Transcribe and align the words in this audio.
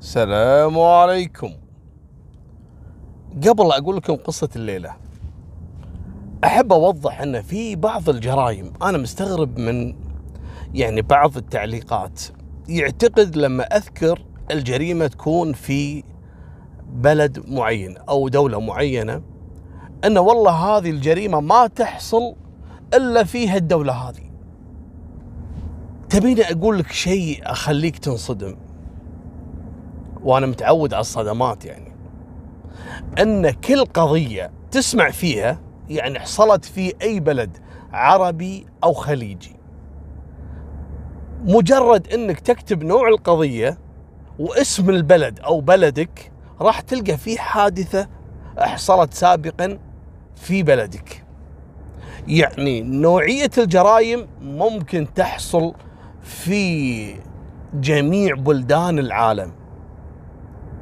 السلام 0.00 0.80
عليكم. 0.80 1.52
قبل 3.48 3.72
أقول 3.72 3.96
لكم 3.96 4.14
قصة 4.14 4.48
الليلة 4.56 4.96
أحب 6.44 6.72
أوضح 6.72 7.20
أن 7.20 7.42
في 7.42 7.76
بعض 7.76 8.08
الجرائم 8.08 8.72
أنا 8.82 8.98
مستغرب 8.98 9.58
من 9.58 9.94
يعني 10.74 11.02
بعض 11.02 11.36
التعليقات. 11.36 12.20
يعتقد 12.68 13.36
لما 13.36 13.64
أذكر 13.64 14.24
الجريمة 14.50 15.06
تكون 15.06 15.52
في 15.52 16.04
بلد 16.92 17.48
معين 17.48 17.96
أو 17.96 18.28
دولة 18.28 18.60
معينة 18.60 19.22
أن 20.04 20.18
والله 20.18 20.52
هذه 20.52 20.90
الجريمة 20.90 21.40
ما 21.40 21.66
تحصل 21.66 22.34
إلا 22.94 23.24
فيها 23.24 23.56
الدولة 23.56 23.92
هذه. 23.92 24.30
تبيني 26.10 26.42
أقول 26.42 26.78
لك 26.78 26.92
شيء 26.92 27.40
أخليك 27.42 27.98
تنصدم. 27.98 28.67
وأنا 30.28 30.46
متعود 30.46 30.94
على 30.94 31.00
الصدمات 31.00 31.64
يعني. 31.64 31.92
أن 33.18 33.50
كل 33.50 33.84
قضية 33.84 34.50
تسمع 34.70 35.10
فيها 35.10 35.60
يعني 35.88 36.20
حصلت 36.20 36.64
في 36.64 36.94
أي 37.02 37.20
بلد 37.20 37.58
عربي 37.92 38.66
أو 38.84 38.92
خليجي. 38.92 39.56
مجرد 41.44 42.12
أنك 42.12 42.40
تكتب 42.40 42.82
نوع 42.82 43.08
القضية 43.08 43.78
واسم 44.38 44.90
البلد 44.90 45.40
أو 45.40 45.60
بلدك 45.60 46.32
راح 46.60 46.80
تلقى 46.80 47.16
في 47.16 47.38
حادثة 47.38 48.08
حصلت 48.58 49.14
سابقا 49.14 49.78
في 50.36 50.62
بلدك. 50.62 51.24
يعني 52.26 52.80
نوعية 52.82 53.50
الجرائم 53.58 54.26
ممكن 54.42 55.06
تحصل 55.14 55.74
في 56.22 57.14
جميع 57.74 58.34
بلدان 58.34 58.98
العالم. 58.98 59.52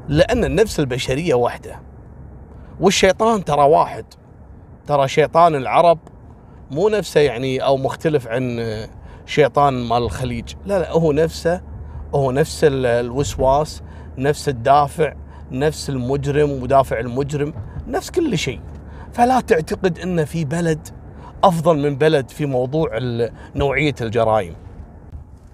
لأن 0.08 0.44
النفس 0.44 0.80
البشرية 0.80 1.34
واحدة. 1.34 1.80
والشيطان 2.80 3.44
ترى 3.44 3.62
واحد. 3.62 4.04
ترى 4.86 5.08
شيطان 5.08 5.54
العرب 5.54 5.98
مو 6.70 6.88
نفسه 6.88 7.20
يعني 7.20 7.64
أو 7.64 7.76
مختلف 7.76 8.28
عن 8.28 8.60
شيطان 9.26 9.88
مال 9.88 10.02
الخليج. 10.02 10.54
لا 10.66 10.78
لا 10.78 10.92
هو 10.92 11.12
نفسه 11.12 11.60
هو 12.14 12.30
نفس 12.30 12.60
الوسواس 12.64 13.82
نفس 14.18 14.48
الدافع 14.48 15.14
نفس 15.50 15.90
المجرم 15.90 16.50
ودافع 16.50 17.00
المجرم 17.00 17.54
نفس 17.88 18.10
كل 18.10 18.38
شيء. 18.38 18.60
فلا 19.12 19.40
تعتقد 19.40 19.98
ان 19.98 20.24
في 20.24 20.44
بلد 20.44 20.88
أفضل 21.44 21.78
من 21.78 21.96
بلد 21.96 22.30
في 22.30 22.46
موضوع 22.46 22.98
نوعية 23.54 23.94
الجرائم. 24.00 24.54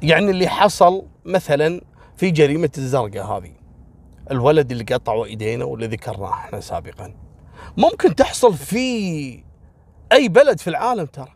يعني 0.02 0.30
اللي 0.30 0.48
حصل 0.48 1.02
مثلا 1.24 1.80
في 2.16 2.30
جريمة 2.30 2.70
الزرقاء 2.78 3.24
هذه. 3.26 3.61
الولد 4.30 4.70
اللي 4.70 4.84
قطعوا 4.84 5.26
إيدينا 5.26 5.64
واللي 5.64 5.86
ذكرناه 5.86 6.32
إحنا 6.32 6.60
سابقا. 6.60 7.14
ممكن 7.76 8.14
تحصل 8.14 8.54
في 8.54 9.44
أي 10.12 10.28
بلد 10.28 10.58
في 10.58 10.70
العالم 10.70 11.06
ترى. 11.06 11.32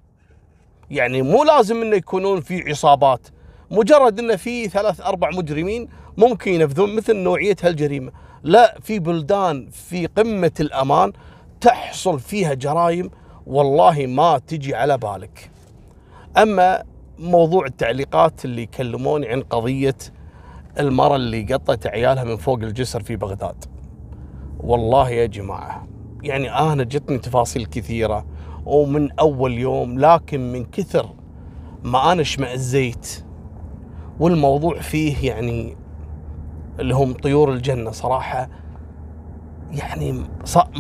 يعني 0.91 1.23
مو 1.23 1.45
لازم 1.45 1.83
إنه 1.83 1.97
يكونون 1.97 2.41
في 2.41 2.71
عصابات. 2.71 3.29
مجرد 3.71 4.19
إنه 4.19 4.37
في 4.37 4.69
ثلاث 4.69 5.01
أربع 5.01 5.31
مجرمين 5.31 5.89
ممكن 6.17 6.53
ينفذون 6.53 6.97
مثل 6.97 7.17
نوعية 7.17 7.57
هالجريمة. 7.63 8.13
لا 8.43 8.79
في 8.81 8.99
بلدان 8.99 9.69
في 9.71 10.07
قمة 10.07 10.53
الأمان 10.61 11.13
تحصل 11.61 12.21
فيها 12.21 12.55
جرائم 12.55 13.11
والله 13.47 14.07
ما 14.07 14.39
تجي 14.39 14.75
على 14.75 14.99
بالك. 14.99 15.51
أما 16.37 16.85
موضوع 17.19 17.67
التعليقات 17.67 18.45
اللي 18.45 18.63
يكلموني 18.63 19.29
عن 19.29 19.43
قضية 19.43 19.97
المرأة 20.79 21.17
اللي 21.17 21.43
قطت 21.55 21.87
عيالها 21.87 22.25
من 22.25 22.37
فوق 22.37 22.59
الجسر 22.59 23.03
في 23.03 23.17
بغداد. 23.17 23.65
والله 24.61 25.11
يا 25.11 25.27
جماعة 25.27 25.87
يعني 26.23 26.59
أنا 26.59 26.85
جتني 26.85 27.19
تفاصيل 27.19 27.67
كثيرة 27.67 28.27
ومن 28.67 29.13
أول 29.13 29.53
يوم 29.53 29.99
لكن 29.99 30.53
من 30.53 30.65
كثر 30.65 31.09
ما 31.85 32.13
أنا 32.13 32.21
اشمئزيت 32.23 33.25
والموضوع 34.21 34.81
فيه 34.81 35.29
يعني 35.29 35.77
اللي 36.81 36.95
هم 36.95 37.13
طيور 37.13 37.53
الجنة 37.53 37.91
صراحة 37.91 38.49
يعني 39.73 40.25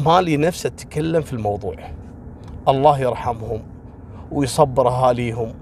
مالي 0.07 0.37
نفسي 0.37 0.69
أتكلم 0.69 1.23
في 1.23 1.33
الموضوع. 1.33 1.77
الله 2.69 2.99
يرحمهم 3.01 3.63
ويصبر 4.33 4.89
أهاليهم 4.89 5.55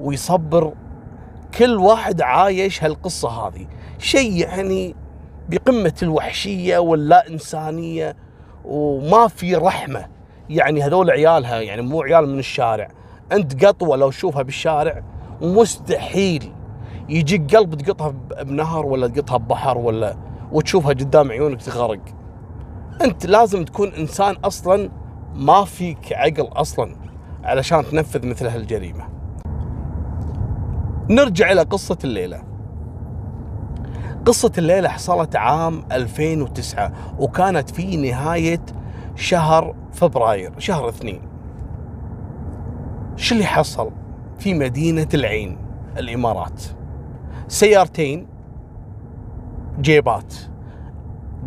ويصبر 0.00 0.72
كل 1.58 1.76
واحد 1.76 2.22
عايش 2.22 2.84
هالقصة 2.84 3.28
هذه. 3.28 3.66
شيء 3.98 4.32
يعني 4.32 4.94
بقمة 5.48 5.94
الوحشية 6.02 6.78
واللا 6.78 7.28
إنسانية 7.28 8.16
وما 8.64 9.28
في 9.28 9.54
رحمة. 9.54 10.06
يعني 10.50 10.82
هذول 10.82 11.10
عيالها 11.10 11.60
يعني 11.60 11.82
مو 11.82 12.02
عيال 12.02 12.28
من 12.28 12.38
الشارع. 12.38 12.88
أنت 13.32 13.64
قطوة 13.64 13.96
لو 13.96 14.10
تشوفها 14.10 14.42
بالشارع 14.42 15.02
مستحيل 15.40 16.52
يجيك 17.08 17.56
قلب 17.56 17.74
تقطها 17.74 18.14
بنهر 18.42 18.86
ولا 18.86 19.08
تقطها 19.08 19.36
ببحر 19.36 19.78
ولا 19.78 20.16
وتشوفها 20.52 20.90
قدام 20.90 21.30
عيونك 21.30 21.62
تغرق. 21.62 22.00
أنت 23.02 23.26
لازم 23.26 23.64
تكون 23.64 23.88
إنسان 23.94 24.36
أصلا 24.44 24.90
ما 25.34 25.64
فيك 25.64 26.12
عقل 26.12 26.48
أصلا 26.52 26.96
علشان 27.44 27.84
تنفذ 27.90 28.26
مثل 28.26 28.46
هالجريمة. 28.46 29.19
نرجع 31.10 31.52
إلى 31.52 31.62
قصة 31.62 31.98
الليلة. 32.04 32.42
قصة 34.26 34.52
الليلة 34.58 34.88
حصلت 34.88 35.36
عام 35.36 35.84
2009 35.92 36.92
وكانت 37.18 37.70
في 37.70 37.96
نهاية 37.96 38.60
شهر 39.14 39.74
فبراير 39.92 40.52
شهر 40.58 40.88
اثنين. 40.88 41.22
شو 43.16 43.34
اللي 43.34 43.46
حصل؟ 43.46 43.90
في 44.38 44.54
مدينة 44.54 45.08
العين 45.14 45.58
الإمارات. 45.98 46.62
سيارتين 47.48 48.26
جيبات. 49.80 50.34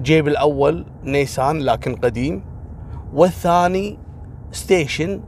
جيب 0.01 0.27
الأول 0.27 0.85
نيسان 1.03 1.59
لكن 1.59 1.95
قديم 1.95 2.43
والثاني 3.13 3.99
ستيشن 4.51 5.21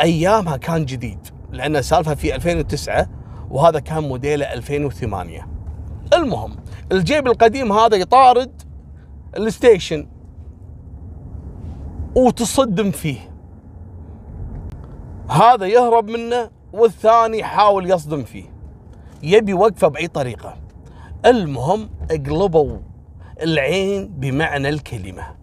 أيامها 0.00 0.56
كان 0.56 0.84
جديد 0.84 1.18
لأن 1.50 1.82
سالفة 1.82 2.14
في 2.14 2.34
2009 2.34 3.06
وهذا 3.52 3.78
كان 3.78 4.02
موديله 4.02 4.52
2008 4.52 5.46
المهم 6.14 6.56
الجيب 6.92 7.26
القديم 7.26 7.72
هذا 7.72 7.96
يطارد 7.96 8.62
الستيشن. 9.36 10.06
وتصدم 12.16 12.90
فيه. 12.90 13.18
هذا 15.28 15.66
يهرب 15.66 16.08
منه 16.08 16.50
والثاني 16.72 17.38
يحاول 17.38 17.90
يصدم 17.90 18.22
فيه. 18.22 18.44
يبي 19.22 19.54
وقفه 19.54 19.88
بأي 19.88 20.08
طريقة. 20.08 20.56
المهم 21.26 21.90
اقلبوا 22.10 22.78
العين 23.42 24.08
بمعنى 24.08 24.68
الكلمة. 24.68 25.41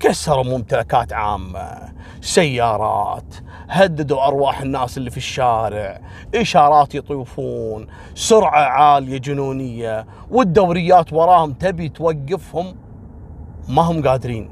كسروا 0.00 0.44
ممتلكات 0.44 1.12
عامة 1.12 1.92
سيارات 2.20 3.34
هددوا 3.68 4.26
أرواح 4.26 4.60
الناس 4.60 4.98
اللي 4.98 5.10
في 5.10 5.16
الشارع 5.16 6.00
إشارات 6.34 6.94
يطوفون 6.94 7.86
سرعة 8.14 8.60
عالية 8.60 9.18
جنونية 9.18 10.06
والدوريات 10.30 11.12
وراهم 11.12 11.52
تبي 11.52 11.88
توقفهم 11.88 12.76
ما 13.68 13.82
هم 13.82 14.08
قادرين. 14.08 14.50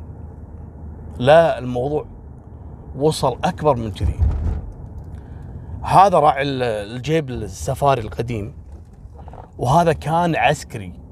لا 1.18 1.58
الموضوع 1.58 2.06
وصل 2.96 3.38
أكبر 3.44 3.76
من 3.76 3.90
كذي. 3.90 4.20
هذا 5.82 6.18
راعي 6.18 6.42
الجيب 6.42 7.30
السفاري 7.30 8.00
القديم 8.00 8.54
وهذا 9.58 9.92
كان 9.92 10.36
عسكري. 10.36 11.07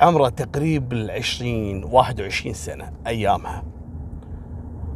عمره 0.00 0.28
تقريب 0.28 0.92
العشرين 0.92 1.84
واحد 1.84 2.20
وعشرين 2.20 2.54
سنة 2.54 2.92
أيامها. 3.06 3.64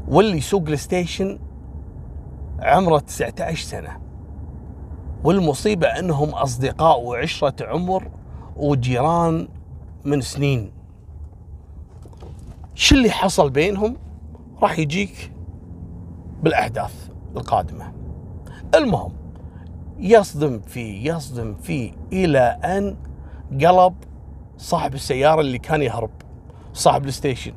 واللي 0.08 0.36
يسوق 0.36 0.68
الستيشن 0.68 1.38
عمره 2.60 2.98
19 2.98 3.64
سنة. 3.64 4.00
والمصيبة 5.24 5.86
أنهم 5.86 6.28
أصدقاء 6.28 7.00
وعشرة 7.00 7.66
عمر 7.66 8.10
وجيران 8.56 9.48
من 10.04 10.20
سنين. 10.20 10.72
شو 12.74 12.94
اللي 12.94 13.10
حصل 13.10 13.50
بينهم؟ 13.50 13.96
راح 14.62 14.78
يجيك 14.78 15.32
بالأحداث 16.42 17.10
القادمة. 17.36 17.92
المهم 18.74 19.12
يصدم 19.98 20.60
فيه 20.60 21.12
يصدم 21.12 21.54
فيه 21.54 21.92
إلى 22.12 22.38
أن 22.64 22.96
قلب 23.60 23.94
صاحب 24.60 24.94
السيارة 24.94 25.40
اللي 25.40 25.58
كان 25.58 25.82
يهرب 25.82 26.10
صاحب 26.72 27.06
الستيشن. 27.06 27.52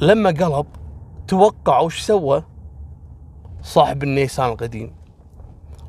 لما 0.00 0.30
قلب 0.30 0.66
توقع 1.28 1.80
وش 1.80 2.00
سوى؟ 2.00 2.44
صاحب 3.62 4.02
النيسان 4.02 4.48
القديم. 4.48 4.94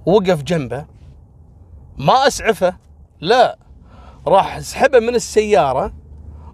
وقف 0.06 0.44
جنبه. 0.44 0.85
ما 1.97 2.27
أسعفه 2.27 2.77
لا. 3.19 3.57
راح 4.27 4.59
سحبه 4.59 5.00
من 5.00 5.15
السيارة 5.15 5.94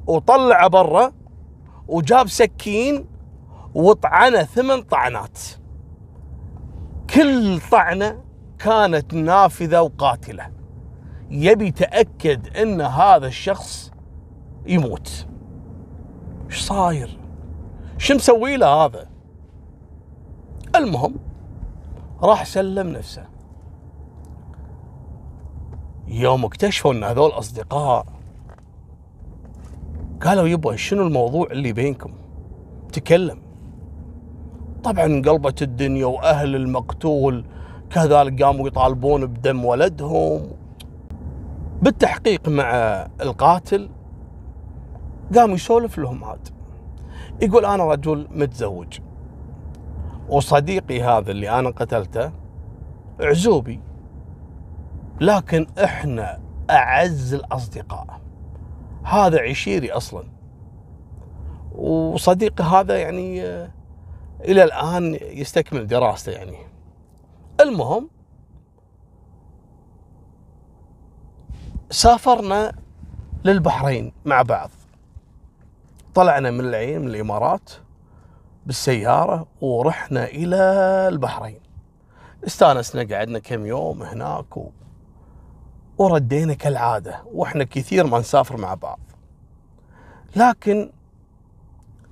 وطلعه 0.08 0.68
برا 0.68 1.12
وجاب 1.88 2.28
سكين 2.28 3.06
وطعنه 3.76 4.44
ثمان 4.44 4.82
طعنات. 4.82 5.40
كل 7.10 7.60
طعنة 7.72 8.24
كانت 8.60 9.14
نافذة 9.14 9.82
وقاتلة. 9.82 10.52
يبي 11.30 11.68
يتأكد 11.68 12.58
إن 12.58 12.82
هذا 12.82 13.28
الشخص 13.28 13.92
يموت. 14.68 15.28
إيش 16.46 16.62
صاير؟ 16.62 17.20
شو 17.98 18.16
مسوي 18.16 18.58
له 18.58 18.68
هذا؟ 18.68 19.08
المهم 20.76 21.16
راح 22.22 22.46
سلم 22.46 22.88
نفسه. 22.88 23.26
يوم 26.08 26.46
اكتشفوا 26.46 26.94
إن 26.94 27.04
هذول 27.04 27.30
أصدقاء 27.30 28.06
قالوا 30.22 30.48
يبا 30.48 30.76
شنو 30.76 31.08
الموضوع 31.08 31.48
اللي 31.52 31.74
بينكم؟ 31.74 32.14
تكلم. 32.94 33.42
طبعا 34.84 35.06
انقلبت 35.06 35.62
الدنيا 35.62 36.06
وأهل 36.06 36.56
المقتول 36.56 37.46
كذلك 37.90 38.44
قاموا 38.44 38.68
يطالبون 38.68 39.26
بدم 39.26 39.66
ولدهم. 39.66 40.48
بالتحقيق 41.88 42.50
مع 42.50 42.72
القاتل 43.22 43.90
قام 45.36 45.52
يسولف 45.52 45.98
لهم 45.98 46.24
عاد. 46.24 46.48
يقول 47.42 47.66
أنا 47.66 47.84
رجل 47.86 48.28
متزوج 48.32 49.00
وصديقي 50.30 51.02
هذا 51.02 51.32
اللي 51.32 51.50
أنا 51.60 51.70
قتلته 51.70 52.32
عزوبي 53.20 53.80
لكن 55.22 55.68
إحنا 55.84 56.40
أعز 56.70 57.34
الأصدقاء. 57.34 58.22
هذا 59.04 59.42
عشيري 59.42 59.92
أصلا. 59.92 60.24
وصديقي 61.76 62.64
هذا 62.64 62.98
يعني 62.98 63.42
إلى 64.42 64.64
الآن 64.64 65.18
يستكمل 65.22 65.88
دراسته 65.88 66.32
يعني. 66.32 66.58
المهم 67.62 68.10
سافرنا 71.90 72.74
للبحرين 73.46 74.14
مع 74.26 74.42
بعض. 74.42 74.70
طلعنا 76.16 76.52
من 76.52 76.60
العين 76.60 77.02
من 77.02 77.08
الإمارات 77.08 77.70
بالسيارة 78.66 79.48
ورحنا 79.62 80.26
إلى 80.26 80.58
البحرين. 81.12 81.60
استانسنا 82.48 83.16
قعدنا 83.16 83.40
كم 83.40 83.66
يوم 83.66 84.04
هناك 84.04 84.58
و... 84.58 84.70
وردينا 85.98 86.54
كالعادة. 86.54 87.22
وإحنا 87.26 87.64
كثير 87.64 88.08
ما 88.08 88.20
نسافر 88.20 88.58
مع 88.58 88.74
بعض. 88.74 89.00
لكن 90.36 90.92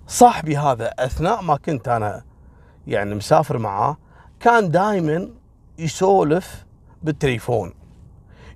صاحبي 0.07 0.57
هذا 0.57 0.87
أثناء 0.99 1.41
ما 1.41 1.57
كنت 1.57 1.87
أنا 1.87 2.23
يعني 2.87 3.15
مسافر 3.15 3.57
معاه 3.57 3.97
كان 4.39 4.71
دائما 4.71 5.29
يسولف 5.79 6.65
بالتليفون. 7.03 7.73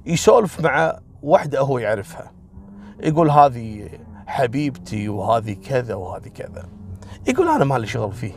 يسولف 0.06 0.60
مع 0.62 1.00
وحده 1.24 1.60
هو 1.60 1.80
يعرفها. 1.80 2.32
يقول 3.00 3.30
هذه 3.30 3.90
حبيبتي 4.28 5.10
وهذه 5.10 5.54
كذا 5.54 5.96
وهذه 5.96 6.28
كذا. 6.28 6.66
يقول 7.28 7.48
أنا 7.48 7.66
مالي 7.66 7.88
شغل 7.88 8.12
فيه. 8.12 8.34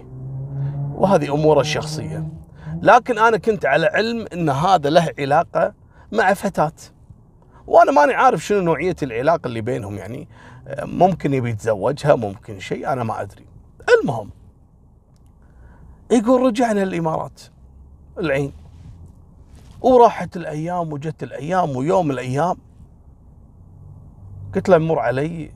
وهذه 0.94 1.34
اموره 1.34 1.60
الشخصية. 1.60 2.28
لكن 2.82 3.18
أنا 3.18 3.36
كنت 3.36 3.66
على 3.66 3.86
علم 3.86 4.26
إن 4.32 4.48
هذا 4.48 4.90
له 4.90 5.08
علاقة 5.18 5.74
مع 6.12 6.34
فتاة. 6.34 6.72
وأنا 7.66 7.92
ماني 7.92 8.14
عارف 8.14 8.44
شنو 8.44 8.60
نوعية 8.60 8.96
العلاقة 9.02 9.46
اللي 9.46 9.60
بينهم. 9.60 9.96
يعني 9.96 10.28
ممكن 10.82 11.34
يبي 11.34 11.50
يتزوجها 11.50 12.14
ممكن 12.14 12.60
شيء 12.60 12.92
أنا 12.92 13.04
ما 13.04 13.22
أدري. 13.22 13.46
المهم 14.00 14.30
يقول 16.10 16.42
رجعنا 16.42 16.82
الامارات 16.82 17.40
العين. 18.18 18.52
وراحت 19.80 20.36
الأيام 20.36 20.92
وجت 20.92 21.22
الأيام 21.22 21.76
ويوم 21.76 22.10
الأيام 22.10 22.56
قلت 24.54 24.68
له 24.68 24.78
مر 24.78 24.98
علي 24.98 25.50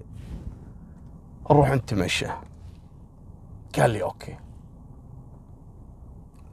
نروح 1.51 1.71
نتمشى 1.71 2.27
قال 3.79 3.91
لي 3.91 4.03
أوكي. 4.03 4.37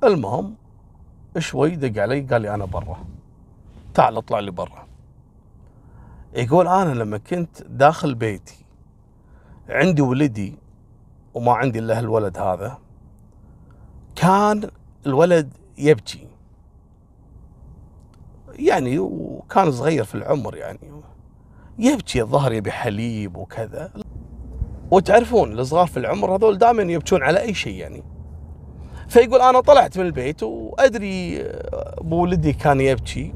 المهم 0.04 0.56
شوي 1.38 1.76
دق 1.76 2.02
علي 2.02 2.22
قال 2.22 2.42
لي 2.42 2.54
أنا 2.56 2.66
برا. 2.66 3.06
تعال 3.94 4.18
اطلع 4.18 4.40
لي 4.40 4.52
برا. 4.52 4.88
يقول 6.34 6.68
أنا 6.68 6.94
لما 6.94 7.18
كنت 7.18 7.62
داخل 7.62 8.16
بيتي 8.16 8.66
عندي 9.70 10.02
ولدي 10.02 10.56
وما 11.34 11.54
عندي 11.54 11.80
إلا 11.80 12.00
الولد 12.00 12.38
هذا 12.38 12.78
كان 14.16 14.70
الولد 15.06 15.54
يبكي. 15.78 16.28
يعني 18.50 19.00
وكان 19.00 19.72
صغير 19.72 20.04
في 20.04 20.16
العمر 20.16 20.56
يعني. 20.56 20.80
يبكي 21.80 22.22
الظهر 22.22 22.54
يبي 22.54 22.72
حليب 22.72 23.38
وكذا. 23.38 23.92
وتعرفون 24.92 25.60
الصغار 25.60 25.88
في 25.88 25.98
العمر 25.98 26.36
هذول 26.36 26.58
دائما 26.58 26.82
يبكون 26.82 27.24
على 27.24 27.42
أي 27.42 27.54
شيء 27.54 27.76
يعني. 27.76 28.04
فيقول 29.08 29.42
أنا 29.42 29.60
طلعت 29.60 29.98
من 29.98 30.06
البيت 30.06 30.44
وأدري 30.44 31.42
أبو 31.74 32.22
ولدي 32.22 32.54
كان 32.54 32.82
يبكي 32.82 33.34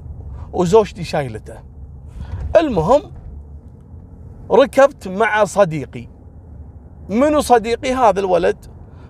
وزوجتي 0.54 1.04
شايلته. 1.04 1.60
المهم 2.57 3.01
ركبت 4.51 5.07
مع 5.07 5.44
صديقي. 5.44 6.07
منو 7.10 7.39
صديقي؟ 7.39 7.94
هذا 7.94 8.19
الولد 8.19 8.66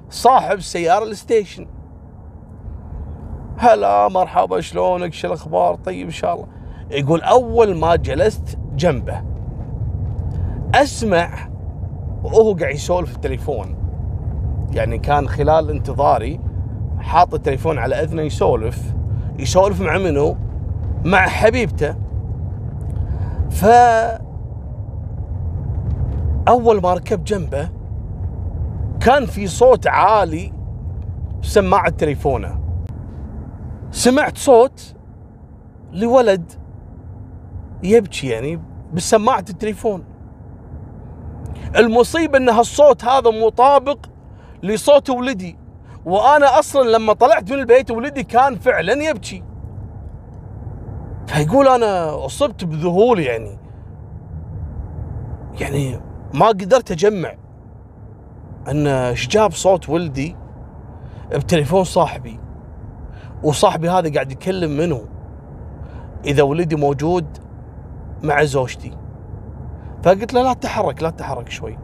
صاحب 0.09 0.57
السيارة 0.57 1.03
الستيشن. 1.03 1.67
هلا 3.57 4.07
مرحبا 4.07 4.61
شلونك؟ 4.61 5.13
شو 5.13 5.27
الأخبار؟ 5.27 5.75
طيب 5.75 6.05
إن 6.05 6.11
شاء 6.11 6.33
الله. 6.33 6.47
يقول 6.91 7.21
أول 7.21 7.77
ما 7.77 7.95
جلست 7.95 8.59
جنبه. 8.77 9.21
أسمع 10.75 11.29
وهو 12.23 12.53
قاعد 12.53 12.75
يسولف 12.75 13.09
في 13.09 13.15
التليفون. 13.15 13.75
يعني 14.71 14.97
كان 14.97 15.27
خلال 15.27 15.69
انتظاري 15.69 16.39
حاط 16.99 17.33
التليفون 17.33 17.77
على 17.77 17.95
أذنه 17.95 18.21
يسولف. 18.21 18.93
يسولف 19.39 19.81
مع 19.81 19.97
منو؟ 19.97 20.37
مع 21.05 21.27
حبيبته. 21.27 21.95
ف 23.49 23.65
أول 26.47 26.81
ما 26.81 26.93
ركبت 26.93 27.27
جنبه 27.27 27.69
كان 28.99 29.25
في 29.25 29.47
صوت 29.47 29.87
عالي 29.87 30.53
سماعة 31.41 31.89
تليفونه 31.89 32.59
سمعت 33.91 34.37
صوت 34.37 34.95
لولد 35.91 36.51
يبكي 37.83 38.27
يعني 38.27 38.59
بسماعة 38.93 39.45
التليفون. 39.49 40.03
المصيبة 41.75 42.37
إن 42.37 42.49
هالصوت 42.49 43.05
هذا 43.05 43.29
مطابق 43.45 43.97
لصوت 44.63 45.09
ولدي 45.09 45.57
وأنا 46.05 46.59
أصلا 46.59 46.89
لما 46.89 47.13
طلعت 47.13 47.51
من 47.51 47.59
البيت 47.59 47.91
ولدي 47.91 48.23
كان 48.23 48.55
فعلا 48.55 48.93
يبكي. 48.93 49.43
فيقول 51.27 51.67
أنا 51.67 52.25
أصبت 52.25 52.65
بذهول 52.65 53.19
يعني. 53.19 53.57
يعني 55.59 55.99
ما 56.33 56.47
قدرت 56.47 56.91
أجمع 56.91 57.33
إن 58.67 58.87
إيش 58.87 59.27
جاب 59.27 59.51
صوت 59.51 59.89
ولدي 59.89 60.35
بتليفون 61.31 61.83
صاحبي 61.83 62.39
وصاحبي 63.43 63.89
هذا 63.89 64.13
قاعد 64.13 64.31
يكلم 64.31 64.77
منه 64.77 65.05
إذا 66.25 66.43
ولدي 66.43 66.75
موجود 66.75 67.25
مع 68.23 68.43
زوجتي. 68.43 68.91
فقلت 70.03 70.33
له 70.33 70.43
لا 70.43 70.53
تتحرك 70.53 71.03
لا 71.03 71.09
تتحرك 71.09 71.49
شوي. 71.49 71.77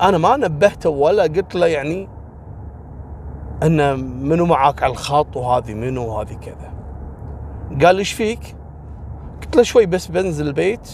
أنا 0.00 0.18
ما 0.18 0.36
نبهته 0.36 0.90
ولا 0.90 1.22
قلت 1.22 1.54
له 1.54 1.66
يعني 1.66 2.08
أن 3.62 4.00
منو 4.28 4.46
معاك 4.46 4.82
على 4.82 4.92
الخط 4.92 5.36
وهذه 5.36 5.74
منو 5.74 6.06
وهذه 6.06 6.34
كذا. 6.34 6.72
قال 7.84 7.94
لي 7.94 7.98
إيش 7.98 8.12
فيك؟ 8.12 8.56
قلت 9.42 9.56
له 9.56 9.62
شوي 9.62 9.86
بس 9.86 10.06
بنزل 10.06 10.46
البيت 10.46 10.90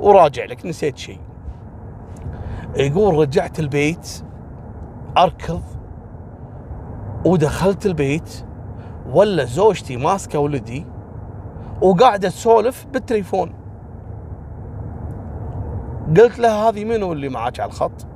وراجع 0.00 0.44
لك 0.44 0.66
نسيت 0.66 0.98
شيء. 0.98 1.20
يقول 2.76 3.14
رجعت 3.14 3.58
البيت 3.58 4.22
أركض 5.18 5.62
ودخلت 7.24 7.86
البيت 7.86 8.44
ولا 9.12 9.44
زوجتي 9.44 9.96
ماسكة 9.96 10.38
ولدي 10.38 10.86
وقاعدة 11.82 12.28
تسولف 12.28 12.86
بالتليفون. 12.92 13.52
قلت 16.08 16.38
لها 16.38 16.68
هذه 16.68 16.84
منو 16.84 17.12
اللي 17.12 17.28
معك 17.28 17.60
على 17.60 17.68
الخط؟ 17.68 18.06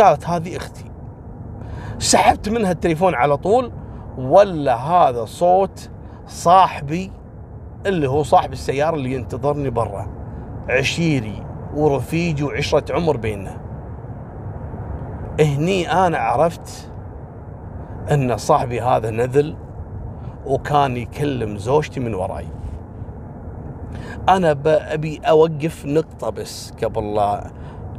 قالت 0.00 0.26
هذه 0.28 0.56
أختي. 0.56 0.84
سحبت 1.98 2.48
منها 2.48 2.70
التليفون 2.70 3.14
على 3.14 3.36
طول 3.36 3.72
ولا 4.18 4.76
هذا 4.76 5.24
صوت 5.24 5.90
صاحبي 6.26 7.12
اللي 7.86 8.08
هو 8.08 8.22
صاحب 8.22 8.52
السيارة 8.52 8.96
اللي 8.96 9.14
ينتظرني 9.14 9.70
برا. 9.70 10.06
عشيري 10.68 11.46
ورفيجي 11.74 12.44
وعشرة 12.44 12.94
عمر 12.94 13.16
بيننا. 13.16 13.60
هني 15.40 15.92
أنا 15.92 16.18
عرفت 16.18 16.90
أن 18.10 18.36
صاحبي 18.36 18.80
هذا 18.80 19.10
نذل 19.10 19.56
وكان 20.46 20.96
يكلم 20.96 21.56
زوجتي 21.56 22.00
من 22.00 22.14
وراي. 22.14 22.46
أنا 24.28 24.56
أبي 24.66 25.20
أوقف 25.24 25.86
نقطة 25.86 26.30
بس 26.30 26.72
قبل 26.82 27.14
لا 27.14 27.50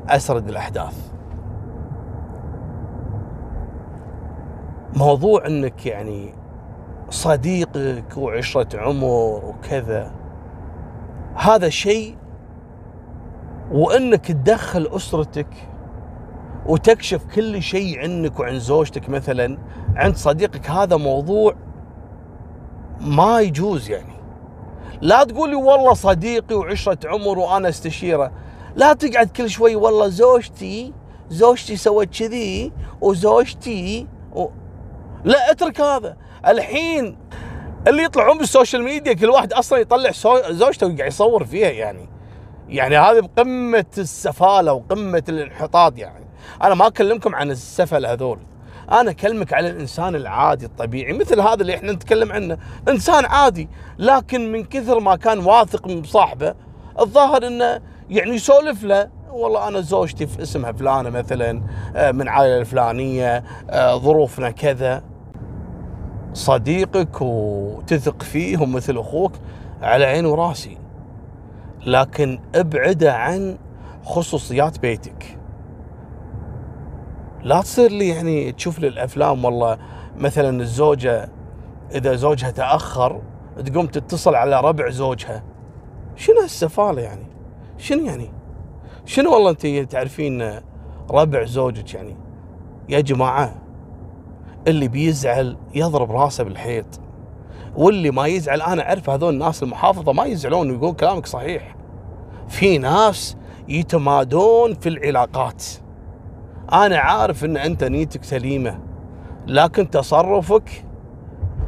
أسرد 0.09 0.49
الأحداث. 0.49 1.11
موضوع 4.95 5.47
أنك 5.47 5.85
يعني 5.85 6.33
صديقك 7.09 8.17
وعشرة 8.17 8.79
عمر 8.79 9.41
وكذا 9.45 10.11
هذا 11.35 11.69
شيء 11.69 12.17
وإنك 13.71 14.25
تدخل 14.25 14.89
أسرتك 14.91 15.47
وتكشف 16.65 17.25
كل 17.35 17.61
شيء 17.61 17.99
عنك 17.99 18.39
وعن 18.39 18.59
زوجتك 18.59 19.09
مثلا 19.09 19.57
عند 19.95 20.15
صديقك 20.15 20.69
هذا 20.69 20.97
موضوع 20.97 21.55
ما 23.01 23.39
يجوز 23.39 23.89
يعني. 23.89 24.20
لا 25.01 25.23
تقولي 25.23 25.55
والله 25.55 25.93
صديقي 25.93 26.55
وعشرة 26.55 27.09
عمر 27.09 27.39
وأنا 27.39 27.69
استشيره. 27.69 28.31
لا 28.75 28.93
تقعد 28.93 29.27
كل 29.27 29.49
شوي 29.49 29.75
والله 29.75 30.07
زوجتي 30.07 30.93
زوجتي 31.29 31.75
سوت 31.75 32.19
كذي 32.19 32.71
وزوجتي 33.01 34.07
و... 34.33 34.47
لا 35.23 35.51
اترك 35.51 35.81
هذا. 35.81 36.17
الحين 36.47 37.17
اللي 37.87 38.03
يطلعون 38.03 38.37
بالسوشيال 38.37 38.83
ميديا 38.83 39.13
كل 39.13 39.29
واحد 39.29 39.53
أصلا 39.53 39.79
يطلع 39.79 40.11
زوجته 40.49 40.87
ويقعد 40.87 41.07
يصور 41.07 41.45
فيها 41.45 41.69
يعني. 41.69 42.09
يعني 42.69 42.97
هذه 42.97 43.19
بقمة 43.19 43.85
السفالة 43.97 44.73
وقمة 44.73 45.23
الانحطاط 45.29 45.97
يعني. 45.97 46.25
أنا 46.63 46.75
ما 46.75 46.87
أكلمكم 46.87 47.35
عن 47.35 47.51
السفل 47.51 48.05
هذول. 48.05 48.39
أنا 48.91 49.11
أكلمك 49.11 49.53
على 49.53 49.69
الإنسان 49.69 50.15
العادي 50.15 50.65
الطبيعي 50.65 51.13
مثل 51.13 51.39
هذا 51.39 51.61
اللي 51.61 51.75
إحنا 51.75 51.91
نتكلم 51.91 52.31
عنه. 52.31 52.57
إنسان 52.89 53.25
عادي 53.25 53.69
لكن 53.99 54.51
من 54.51 54.63
كثر 54.63 54.99
ما 54.99 55.15
كان 55.15 55.39
واثق 55.39 55.87
من 55.87 56.03
صاحبه 56.03 56.53
الظاهر 56.99 57.47
إنه 57.47 57.81
يعني 58.09 58.31
يسولف 58.31 58.83
له 58.83 59.09
والله 59.31 59.67
أنا 59.67 59.81
زوجتي 59.81 60.27
في 60.27 60.41
اسمها 60.41 60.71
فلانة 60.71 61.09
مثلا 61.09 61.61
آه، 61.95 62.11
من 62.11 62.27
عائلة 62.29 62.57
الفلانية 62.57 63.43
آه، 63.69 63.97
ظروفنا 63.97 64.49
كذا. 64.51 65.03
صديقك 66.33 67.21
وتثق 67.21 68.23
فيه 68.23 68.57
ومثل 68.57 68.97
أخوك 68.97 69.31
على 69.81 70.05
عيني 70.05 70.27
وراسي 70.27 70.77
لكن 71.85 72.39
ابعده 72.55 73.13
عن 73.13 73.57
خصوصيات 74.03 74.79
بيتك. 74.79 75.37
لا 77.43 77.61
تصير 77.61 77.91
لي 77.91 78.07
يعني 78.07 78.51
تشوف 78.51 78.79
لي 78.79 78.87
الأفلام 78.87 79.45
والله. 79.45 79.77
مثلا 80.17 80.61
الزوجة 80.61 81.29
إذا 81.95 82.15
زوجها 82.15 82.51
تأخر 82.51 83.21
تقوم 83.65 83.87
تتصل 83.87 84.35
على 84.35 84.61
ربع 84.61 84.89
زوجها. 84.89 85.43
شنو 86.15 86.39
هالسفاله 86.41 87.01
يعني؟ 87.01 87.25
شنو 87.77 88.05
يعني؟ 88.05 88.31
شنو 89.05 89.33
والله 89.33 89.49
أنت 89.49 89.91
تعرفين 89.91 90.59
ربع 91.11 91.43
زوجك 91.43 91.93
يعني؟ 91.93 92.15
يا 92.89 92.99
جماعة 92.99 93.55
اللي 94.67 94.87
بيزعل 94.87 95.57
يضرب 95.75 96.11
راسه 96.11 96.43
بالحيط 96.43 96.85
واللي 97.75 98.11
ما 98.11 98.27
يزعل 98.27 98.61
أنا 98.61 98.87
أعرف 98.87 99.09
هذول 99.09 99.33
الناس 99.33 99.63
المحافظة 99.63 100.13
ما 100.13 100.25
يزعلون 100.25 100.71
ويقول 100.71 100.93
كلامك 100.93 101.25
صحيح. 101.25 101.75
في 102.49 102.77
ناس 102.77 103.37
يتمادون 103.67 104.73
في 104.73 104.89
العلاقات. 104.89 105.63
أنا 106.73 106.97
عارف 106.97 107.45
إن 107.45 107.57
أنت 107.57 107.83
نيتك 107.83 108.23
سليمة 108.23 108.79
لكن 109.47 109.89
تصرفك 109.89 110.85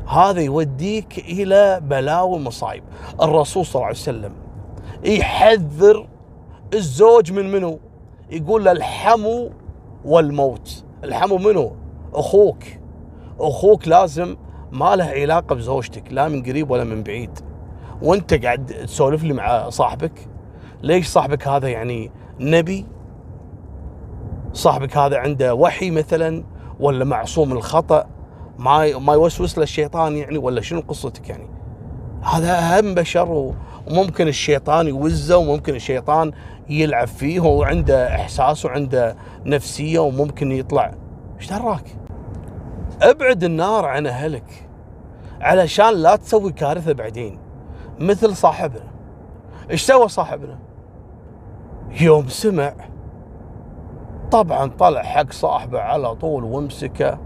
هذا 0.08 0.42
يوديك 0.42 1.18
إلى 1.18 1.80
بلاوي 1.84 2.36
ومصايب. 2.36 2.84
الرسول 3.22 3.66
صلى 3.66 3.76
الله 3.76 3.86
عليه 3.86 3.98
وسلم 3.98 4.34
يحذر 5.06 6.08
الزوج 6.74 7.32
من 7.32 7.52
منو؟ 7.52 7.80
يقول 8.30 8.66
له 8.66 8.72
الحمو 8.72 9.52
والموت. 10.06 10.84
الحمو 11.04 11.38
منو؟ 11.38 11.76
أخوك. 12.14 12.64
أخوك 13.40 13.88
لازم 13.88 14.36
ما 14.72 14.96
له 14.96 15.06
علاقة 15.06 15.56
بزوجتك 15.56 16.14
لا 16.14 16.28
من 16.28 16.44
قريب 16.44 16.72
ولا 16.72 16.84
من 16.84 17.04
بعيد. 17.04 17.40
وأنت 18.02 18.34
قاعد 18.34 18.66
تسولف 18.66 19.24
لي 19.24 19.34
مع 19.34 19.70
صاحبك 19.70 20.28
ليش 20.84 21.08
صاحبك 21.08 21.48
هذا 21.48 21.68
يعني 21.68 22.12
نبي؟ 22.40 22.86
صاحبك 24.54 24.98
هذا 24.98 25.18
عنده 25.18 25.54
وحي 25.54 25.92
مثلا 25.92 26.44
ولا 26.80 27.06
معصوم 27.06 27.52
الخطأ؟ 27.52 28.06
ما 28.58 29.00
ما 29.00 29.14
يوسوس 29.14 29.58
له 29.58 29.64
الشيطان 29.64 30.18
يعني 30.18 30.38
ولا 30.38 30.62
شنو 30.62 30.84
قصتك 30.88 31.30
يعني؟ 31.30 31.48
هذا 32.24 32.60
أهم 32.60 32.96
بشر 32.96 33.54
وممكن 33.88 34.28
الشيطان 34.28 34.88
يوزه 34.88 35.38
وممكن 35.38 35.76
الشيطان 35.76 36.32
يلعب 36.70 37.08
فيه 37.08 37.40
وعنده 37.40 38.16
إحساس 38.16 38.66
وعنده 38.66 39.16
نفسية 39.46 40.00
وممكن 40.00 40.52
يطلع. 40.52 40.94
إيش 41.40 41.50
دراك؟ 41.50 41.96
أبعد 43.02 43.44
النار 43.44 43.86
عن 43.86 44.08
أهلك 44.08 44.68
علشان 45.42 45.94
لا 45.94 46.16
تسوي 46.16 46.52
كارثة 46.52 46.94
بعدين. 46.94 47.40
مثل 48.00 48.36
صاحبنا. 48.36 48.94
إيش 49.72 49.82
سوى 49.82 50.08
صاحبنا؟ 50.08 50.60
يوم 52.02 52.28
سمع 52.28 52.74
طبعا 54.34 54.72
طلع 54.80 55.02
حق 55.02 55.32
صاحبه 55.32 55.80
على 55.80 56.16
طول 56.16 56.44
وامسكه 56.44 57.18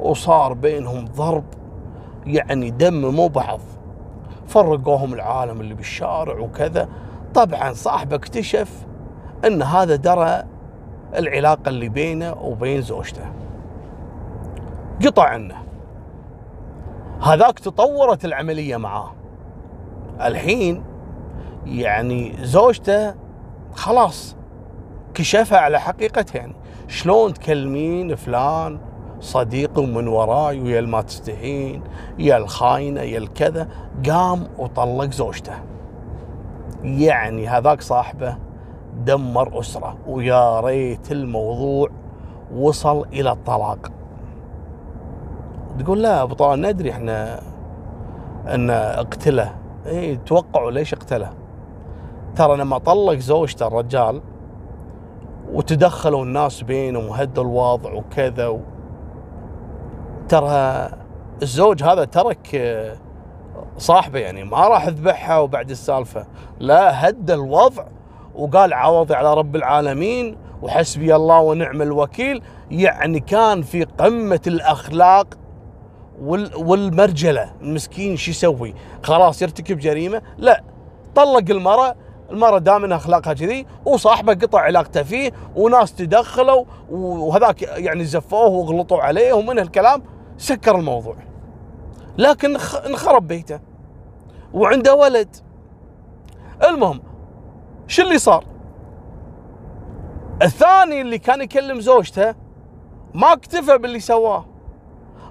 وصار 0.00 0.52
بينهم 0.52 1.04
ضرب 1.04 1.44
يعني 2.26 2.70
دم 2.70 3.14
مو 3.14 3.28
بعض. 3.28 3.60
فرقوهم 4.46 5.14
العالم 5.14 5.60
اللي 5.60 5.74
بالشارع 5.74 6.38
وكذا. 6.38 6.88
طبعا 7.34 7.72
صاحبه 7.72 8.16
اكتشف 8.16 8.86
إن 9.46 9.62
هذا 9.62 9.96
درى 9.96 10.44
العلاقة 11.16 11.68
اللي 11.68 11.88
بينه 11.88 12.32
وبين 12.32 12.80
زوجته. 12.80 13.32
قطع 15.06 15.24
عنه. 15.24 15.56
هذاك 17.22 17.58
تطورت 17.58 18.24
العملية 18.24 18.76
معاه. 18.76 19.12
الحين 20.20 20.84
يعني 21.66 22.36
زوجته 22.42 23.14
خلاص 23.74 24.36
كشفها 25.14 25.58
على 25.58 25.80
حقيقتها 25.80 26.38
يعني 26.38 26.54
شلون 26.88 27.34
تكلمين 27.34 28.14
فلان 28.14 28.78
صديقي 29.20 29.82
ومن 29.82 30.08
وراي 30.08 30.60
ويا 30.60 30.80
ما 30.80 31.02
تستحين 31.02 31.82
يا 32.18 32.36
الخاينة 32.36 33.00
يا 33.00 33.18
الكذا 33.18 33.68
قام 34.08 34.46
وطلق 34.58 35.10
زوجته. 35.10 35.52
يعني 36.82 37.48
هذاك 37.48 37.82
صاحبه 37.82 38.36
دمر 39.04 39.60
أسرة 39.60 39.96
ويا 40.06 40.60
ريت 40.60 41.12
الموضوع 41.12 41.88
وصل 42.56 43.06
إلى 43.12 43.30
الطلاق. 43.30 43.92
تقول 45.78 46.02
لا 46.02 46.22
أبو 46.22 46.34
طلال 46.34 46.60
ندري 46.60 46.90
إحنا 46.90 47.40
أن 48.46 48.70
اقتله. 48.70 49.54
اي 49.86 50.16
توقعوا 50.16 50.70
ليش 50.70 50.94
اقتله؟ 50.94 51.30
ترى 52.36 52.56
لما 52.56 52.78
طلق 52.78 53.18
زوجته 53.18 53.66
الرجال 53.66 54.20
وتدخلوا 55.54 56.24
الناس 56.24 56.62
بينهم 56.62 57.06
وهدوا 57.08 57.44
الوضع 57.44 57.92
وكذا 57.92 58.48
و... 58.48 58.60
ترى 60.28 60.88
الزوج 61.42 61.82
هذا 61.82 62.04
ترك 62.04 62.54
آه، 62.54 62.96
صاحبه 63.78 64.18
يعني 64.18 64.44
ما 64.44 64.68
راح 64.68 64.88
ذبحها 64.88 65.38
وبعد 65.38 65.70
السالفة 65.70 66.26
لا 66.58 67.08
هدى 67.08 67.34
الوضع 67.34 67.84
وقال 68.34 68.72
عوضي 68.72 69.14
على 69.14 69.34
رب 69.34 69.56
العالمين 69.56 70.36
وحسبي 70.62 71.16
الله 71.16 71.40
ونعم 71.40 71.82
الوكيل 71.82 72.42
يعني 72.70 73.20
كان 73.20 73.62
في 73.62 73.84
قمة 73.84 74.40
الأخلاق 74.46 75.26
والمرجلة 76.56 77.52
المسكين 77.62 78.16
شو 78.16 78.30
يسوي؟ 78.30 78.74
خلاص 79.02 79.42
يرتكب 79.42 79.78
جريمة؟ 79.78 80.22
لا 80.38 80.62
طلق 81.14 81.50
المرأة 81.50 81.94
المرأة 82.30 82.58
دائما 82.58 82.96
أخلاقها 82.96 83.32
كذي 83.32 83.66
وصاحبه 83.84 84.34
قطع 84.34 84.60
علاقته 84.60 85.02
فيه 85.02 85.32
وناس 85.56 85.94
تدخلوا 85.94 86.64
وهذاك 86.90 87.62
يعني 87.62 88.04
زفوه 88.04 88.46
وغلطوا 88.46 89.02
عليه 89.02 89.32
ومن 89.32 89.58
هالكلام 89.58 90.02
سكر 90.38 90.76
الموضوع. 90.76 91.16
لكن 92.18 92.56
انخرب 92.86 93.28
بيته 93.28 93.60
وعنده 94.54 94.94
ولد. 94.94 95.36
المهم 96.68 97.00
شو 97.86 98.02
اللي 98.02 98.18
صار؟ 98.18 98.44
الثاني 100.42 101.00
اللي 101.00 101.18
كان 101.18 101.42
يكلم 101.42 101.80
زوجته 101.80 102.34
ما 103.14 103.32
اكتفى 103.32 103.78
باللي 103.78 104.00
سواه 104.00 104.46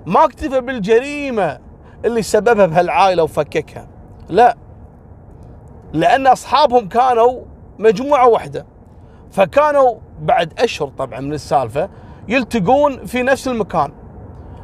ما 0.06 0.26
اكتفى 0.26 0.62
بالجريمة 0.62 1.60
اللي 2.06 2.22
سببها 2.22 2.66
بهالعائلة 2.66 3.24
وفككها. 3.24 3.88
لا 4.30 4.58
لأن 5.94 6.28
أصحابهم 6.28 6.88
كانوا 6.88 7.42
مجموعة 7.80 8.28
واحدة. 8.28 8.66
فكانوا 9.32 9.96
بعد 10.22 10.60
أشهر 10.60 10.88
طبعا 10.88 11.20
من 11.20 11.34
السالفة 11.34 11.90
يلتقون 12.28 13.06
في 13.06 13.24
نفس 13.24 13.48
المكان. 13.48 13.92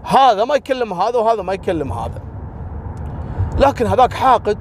هذا 0.04 0.46
ما 0.46 0.56
يكلم 0.56 0.94
هذا 0.94 1.18
وهذا 1.18 1.42
ما 1.42 1.54
يكلم 1.54 1.94
هذا. 1.94 2.22
لكن 3.58 3.86
هذاك 3.88 4.14
حاقد 4.14 4.58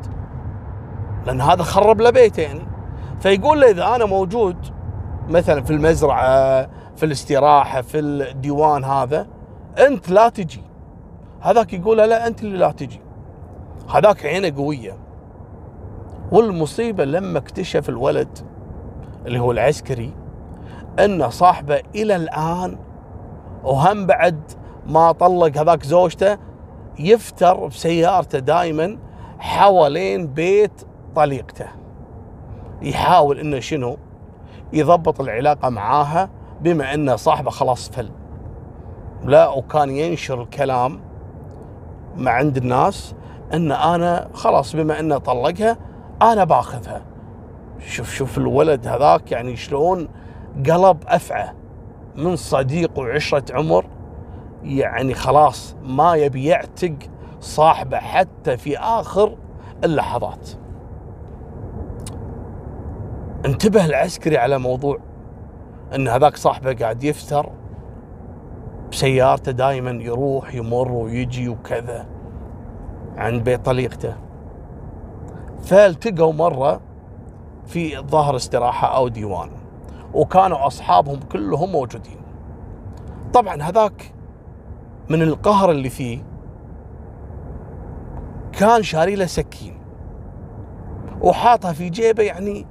لأن 1.26 1.40
هذا 1.40 1.62
خرب 1.62 2.00
له 2.00 2.10
بيته 2.10 2.40
يعني 2.40 2.66
فيقول 3.20 3.60
له 3.60 3.70
إذا 3.70 3.94
أنا 3.94 4.04
موجود 4.04 4.56
مثلا 5.28 5.62
في 5.62 5.70
المزرعة 5.70 6.62
في 6.96 7.02
الاستراحة 7.02 7.80
في 7.80 7.98
الديوان 7.98 8.84
هذا 8.84 9.26
أنت 9.78 10.10
لا 10.10 10.28
تجي. 10.28 10.62
هذاك 11.40 11.72
يقول 11.72 11.98
له 11.98 12.06
لا 12.06 12.26
أنت 12.26 12.42
اللي 12.42 12.58
لا 12.58 12.70
تجي. 12.70 13.00
هذاك 13.94 14.26
عينه 14.26 14.56
قوية. 14.56 14.96
والمصيبة 16.32 17.04
لما 17.04 17.38
اكتشف 17.38 17.88
الولد 17.88 18.38
اللي 19.26 19.38
هو 19.38 19.52
العسكري 19.52 20.12
أن 20.98 21.30
صاحبه 21.30 21.80
إلى 21.94 22.16
الآن 22.16 22.78
وهم 23.64 24.06
بعد 24.06 24.40
ما 24.86 25.12
طلق 25.12 25.58
هذاك 25.58 25.82
زوجته 25.82 26.38
يفتر 26.98 27.66
بسيارته 27.66 28.38
دائما 28.38 28.98
حوالين 29.38 30.26
بيت 30.26 30.82
طليقته. 31.16 31.66
يحاول 32.82 33.38
إنه 33.38 33.60
شنو؟ 33.60 33.96
يضبط 34.72 35.20
العلاقة 35.20 35.68
معاها 35.68 36.30
بما 36.60 36.94
إن 36.94 37.16
صاحبه 37.16 37.50
خلاص 37.50 37.88
فل. 37.90 38.10
لا 39.24 39.48
وكان 39.48 39.90
ينشر 39.90 40.42
الكلام 40.42 41.00
مع 42.16 42.30
عند 42.30 42.56
الناس 42.56 43.14
إن 43.54 43.72
أنا 43.72 44.28
خلاص 44.34 44.76
بما 44.76 45.00
إنه 45.00 45.18
طلقها 45.18 45.76
أنا 46.22 46.44
باخذها. 46.44 47.02
شوف 47.78 48.14
شوف 48.14 48.38
الولد 48.38 48.86
هذاك 48.86 49.32
يعني 49.32 49.56
شلون 49.56 50.08
قلب 50.70 50.96
أفعى. 51.06 51.48
من 52.16 52.36
صديق 52.36 52.98
وعشرة 52.98 53.56
عمر 53.56 53.86
يعني 54.62 55.14
خلاص 55.14 55.76
ما 55.82 56.14
يبي 56.14 56.44
يعتق 56.44 56.96
صاحبه 57.40 57.96
حتى 57.96 58.56
في 58.56 58.78
آخر 58.78 59.36
اللحظات. 59.84 60.48
انتبه 63.46 63.84
العسكري 63.84 64.38
على 64.38 64.58
موضوع 64.58 64.98
إن 65.94 66.08
هذاك 66.08 66.36
صاحبه 66.36 66.72
قاعد 66.72 67.04
يفتر 67.04 67.50
بسيارته 68.92 69.52
دائما 69.52 69.90
يروح 69.90 70.54
يمر 70.54 70.92
ويجي 70.92 71.48
وكذا 71.48 72.06
عند 73.16 73.44
بيت 73.44 73.64
طليقته. 73.66 74.27
فالتقوا 75.62 76.32
مرة 76.32 76.80
في 77.66 77.98
ظهر 77.98 78.36
استراحة 78.36 78.96
أو 78.96 79.08
ديوان 79.08 79.50
وكانوا 80.14 80.66
أصحابهم 80.66 81.20
كلهم 81.32 81.72
موجودين. 81.72 82.18
طبعا 83.32 83.62
هذاك 83.62 84.12
من 85.10 85.22
القهر 85.22 85.70
اللي 85.70 85.90
فيه 85.90 86.22
كان 88.52 88.82
شاري 88.82 89.14
له 89.14 89.26
سكين 89.26 89.78
وحاطها 91.20 91.72
في 91.72 91.88
جيبه 91.88 92.22
يعني 92.22 92.66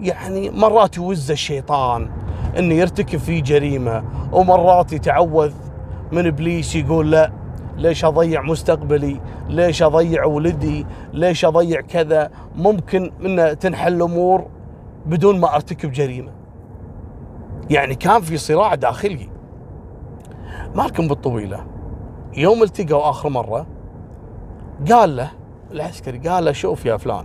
يعني 0.00 0.50
مرات 0.50 0.96
يوزه 0.96 1.30
الشيطان 1.30 2.10
إنه 2.58 2.74
يرتكب 2.74 3.18
فيه 3.18 3.42
جريمة 3.42 4.04
ومرات 4.32 4.92
يتعوذ 4.92 5.52
من 6.12 6.26
إبليس 6.26 6.76
يقول 6.76 7.10
لا 7.10 7.32
ليش 7.76 8.04
أضيع 8.04 8.42
مستقبلي؟ 8.42 9.20
ليش 9.48 9.82
أضيع 9.82 10.24
ولدي؟ 10.24 10.86
ليش 11.12 11.44
أضيع 11.44 11.80
كذا؟ 11.80 12.30
ممكن 12.56 13.12
انه 13.24 13.52
تنحل 13.52 13.94
الأمور 13.94 14.46
بدون 15.06 15.40
ما 15.40 15.54
أرتكب 15.54 15.92
جريمة. 15.92 16.32
يعني 17.70 17.94
كان 17.94 18.20
في 18.20 18.36
صراع 18.36 18.74
داخلي. 18.74 19.28
مالكم 20.74 21.08
بالطويلة. 21.08 21.66
يوم 22.36 22.62
التقوا 22.62 23.10
آخر 23.10 23.28
مرة 23.28 23.66
قال 24.90 25.16
له 25.16 25.30
العسكري 25.72 26.18
قال 26.18 26.44
له 26.44 26.52
شوف 26.52 26.86
يا 26.86 26.96
فلان 26.96 27.24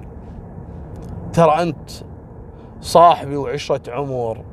ترى 1.33 1.62
أنت 1.62 1.89
صاحبي 2.81 3.36
وعشرة 3.36 3.91
عمر 3.91 4.43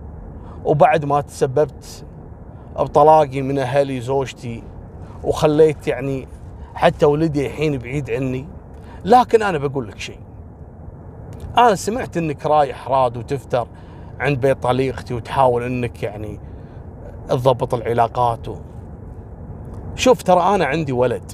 وبعد 0.65 1.05
ما 1.05 1.21
تسببت 1.21 2.05
بطلاقي 2.77 3.43
من 3.43 3.59
أهلي 3.59 4.01
زوجتي 4.01 4.63
وخليت 5.25 5.89
يعني 5.89 6.29
حتى 6.75 7.07
ولدي 7.07 7.47
الحين 7.47 7.79
بعيد 7.79 8.11
عني. 8.11 8.49
لكن 9.05 9.43
أنا 9.43 9.59
بقول 9.59 9.89
لك 9.89 9.99
شيء. 9.99 10.21
أنا 11.59 11.75
سمعت 11.75 12.17
إنك 12.17 12.47
رايح 12.47 12.89
راد 12.89 13.17
وتفتر 13.17 13.67
عند 14.21 14.41
بيت 14.41 14.63
طليقتي 14.63 15.15
وتحاول 15.15 15.63
إنك 15.63 16.03
يعني 16.03 16.41
تضبط 17.29 17.75
العلاقات 17.75 18.49
و... 18.49 18.57
شوف 19.95 20.23
ترى 20.23 20.55
أنا 20.55 20.65
عندي 20.65 20.93
ولد. 20.93 21.33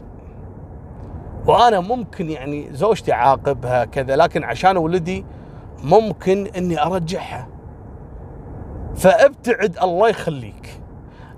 وأنا 1.47 1.81
ممكن 1.81 2.31
يعني 2.31 2.69
زوجتي 2.73 3.13
عاقبها 3.13 3.85
كذا 3.85 4.17
لكن 4.17 4.45
عشان 4.45 4.77
ولدي 4.77 5.25
ممكن 5.85 6.47
إني 6.47 6.83
أرجعها. 6.83 7.49
فابتعد 8.95 9.77
الله 9.83 10.09
يخليك. 10.09 10.80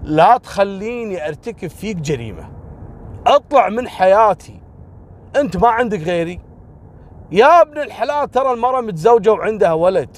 لا 0.02 0.36
تخليني 0.36 1.28
ارتكب 1.28 1.68
فيك 1.68 1.96
جريمة. 1.96 2.50
اطلع 3.26 3.68
من 3.68 3.88
حياتي. 3.88 4.60
انت 5.36 5.56
ما 5.56 5.68
عندك 5.68 6.00
غيري. 6.00 6.40
يا 7.32 7.62
ابن 7.62 7.78
الحلال 7.78 8.30
ترى 8.30 8.52
المرأة 8.52 8.80
متزوجة 8.80 9.32
وعندها 9.32 9.72
ولد. 9.72 10.16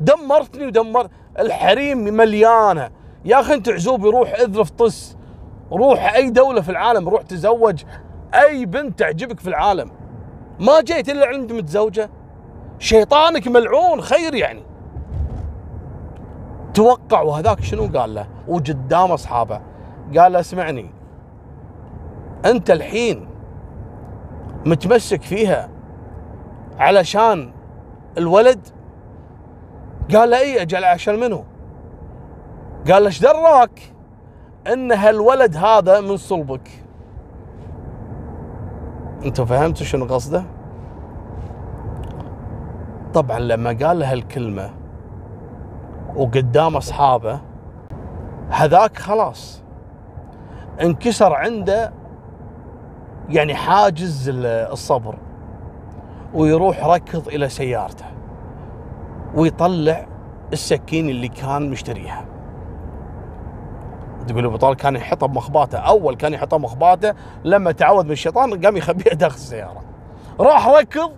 دمرتني 0.00 0.66
ودمر. 0.66 1.08
الحريم 1.38 1.98
مليانة. 1.98 2.90
يا 3.24 3.40
أخي 3.40 3.54
انت 3.54 3.68
عزوب 3.68 4.04
يروح 4.04 4.34
اذرف 4.34 4.70
طس. 4.70 5.16
روح 5.72 6.14
أي 6.14 6.30
دولة 6.30 6.60
في 6.60 6.68
العالم 6.68 7.08
روح 7.08 7.22
تزوج. 7.22 7.84
أي 8.34 8.66
بنت 8.66 8.98
تعجبك 8.98 9.40
في 9.40 9.48
العالم. 9.48 9.90
ما 10.60 10.80
جيت 10.80 11.08
إلا 11.08 11.26
عند 11.26 11.52
متزوجة. 11.52 12.10
شيطانك 12.78 13.48
ملعون 13.48 14.00
خير 14.00 14.34
يعني. 14.34 14.62
توقع 16.74 17.22
وهذاك 17.22 17.62
شنو 17.62 17.98
قال 17.98 18.14
له؟ 18.14 18.37
وقدام 18.48 19.12
أصحابه. 19.12 19.60
قال 20.18 20.32
له 20.32 20.40
اسمعني 20.40 20.90
أنت 22.44 22.70
الحين 22.70 23.28
متمسك 24.66 25.22
فيها 25.22 25.68
علشان 26.78 27.52
الولد؟ 28.18 28.60
قال 30.14 30.30
له 30.30 30.38
إي 30.38 30.62
أجل 30.62 30.84
عشان 30.84 31.20
منو؟ 31.20 31.44
قال 32.90 33.02
له 33.02 33.06
إيش 33.06 33.20
دراك؟ 33.20 33.92
إن 34.72 34.92
هالولد 34.92 35.56
هذا 35.56 36.00
من 36.00 36.16
صلبك. 36.16 36.68
أنتوا 39.24 39.44
فهمتوا 39.44 39.86
شنو 39.86 40.04
قصده؟ 40.04 40.44
طبعا 43.14 43.38
لما 43.38 43.78
قال 43.82 43.98
له 43.98 44.12
هالكلمة 44.12 44.70
وقدام 46.16 46.76
أصحابه 46.76 47.40
هذاك 48.50 48.98
خلاص. 48.98 49.62
انكسر 50.82 51.32
عنده 51.32 51.92
يعني 53.28 53.54
حاجز 53.54 54.30
الصبر 54.34 55.18
ويروح 56.34 56.84
ركض 56.84 57.28
إلى 57.28 57.48
سيارته 57.48 58.04
ويطلع 59.34 60.06
السكين 60.52 61.08
اللي 61.08 61.28
كان 61.28 61.70
مشتريها. 61.70 62.24
تقول 64.28 64.44
أبو 64.44 64.56
طالب 64.56 64.76
كان 64.76 64.96
يحطها 64.96 65.26
بمخباته 65.26 65.78
أول 65.78 66.16
كان 66.16 66.32
يحطها 66.32 66.56
بمخباته 66.56 67.14
لما 67.44 67.72
تعود 67.72 68.04
من 68.04 68.10
الشيطان 68.10 68.64
قام 68.64 68.76
يخبيها 68.76 69.14
داخل 69.14 69.34
السيارة. 69.34 69.82
راح 70.40 70.68
ركض 70.68 71.12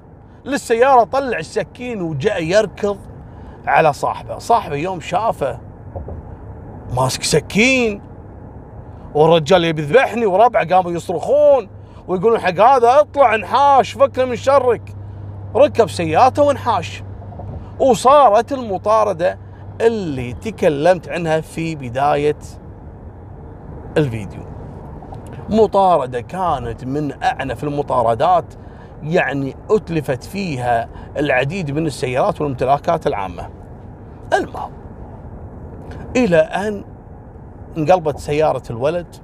للسيارة 0.45 1.05
طلع 1.05 1.39
السكين 1.39 2.03
وجاء 2.03 2.43
يركض 2.43 2.99
على 3.67 3.93
صاحبه. 3.93 4.39
صاحبه 4.39 4.77
يوم 4.77 5.01
شافه 5.01 5.59
ماسك 6.93 7.23
سكين 7.23 8.03
والرجال 9.15 9.65
يبي 9.65 9.83
يذبحني 9.83 10.27
وربعه 10.27 10.69
قاموا 10.69 10.91
يصرخون 10.93 11.69
ويقولون 12.09 12.39
حق 12.39 12.61
هذا 12.61 13.01
اطلع 13.01 13.35
انحاش 13.35 13.93
فكنا 13.93 14.25
من 14.25 14.37
شرك. 14.37 14.95
ركب 15.57 15.91
سيارته 15.91 16.43
وانحاش. 16.43 17.03
وصارت 17.79 18.53
المطارده 18.53 19.39
اللي 19.81 20.33
تكلمت 20.33 21.09
عنها 21.09 21.41
في 21.41 21.75
بداية 21.75 22.39
الفيديو. 23.97 24.43
مطارده 25.51 26.21
كانت 26.21 26.85
من 26.85 27.23
أعنف 27.23 27.65
المطاردات 27.65 28.55
يعني 29.03 29.57
أتلفت 29.71 30.25
فيها 30.25 30.89
العديد 31.17 31.71
من 31.71 31.87
السيارات 31.87 32.41
والممتلكات 32.41 33.07
العامة. 33.07 33.49
المهم 34.33 34.80
إلى 36.17 36.37
أن 36.37 36.85
انقلبت 37.77 38.19
سيارة 38.19 38.63
الولد 38.71 39.17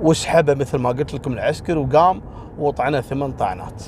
وسحبه 0.00 0.54
مثل 0.54 0.78
ما 0.78 0.88
قلت 0.88 1.14
لكم 1.14 1.32
العسكر 1.32 1.78
وقام 1.78 2.20
وطعنه 2.58 3.00
ثمان 3.00 3.32
طعنات 3.32 3.82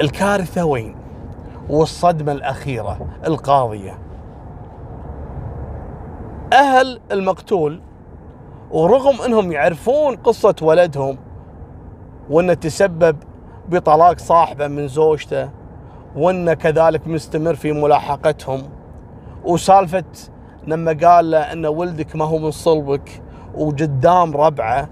الكارثة 0.00 0.64
وين؟ 0.64 0.96
والصدمة 1.70 2.32
الأخيرة 2.32 2.98
القاضية 3.26 3.98
أهل 6.52 7.00
المقتول 7.12 7.80
ورغم 8.70 9.22
أنهم 9.22 9.52
يعرفون 9.52 10.16
قصة 10.16 10.54
ولدهم 10.62 11.18
وأنه 12.30 12.54
تسبب 12.54 13.16
بطلاق 13.68 14.18
صاحبه 14.18 14.66
من 14.66 14.88
زوجته 14.88 15.50
وأنه 16.16 16.54
كذلك 16.54 17.08
مستمر 17.08 17.54
في 17.54 17.72
ملاحقتهم 17.72 18.62
وسالفة 19.44 20.04
لما 20.66 20.98
قال 21.02 21.30
له 21.30 21.52
أن 21.52 21.66
ولدك 21.66 22.16
ما 22.16 22.24
هو 22.24 22.38
من 22.38 22.50
صلبك 22.50 23.22
وقدام 23.54 24.36
ربعه 24.36 24.88